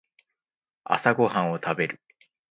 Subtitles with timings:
[0.83, 2.01] 朝ごはんを食べる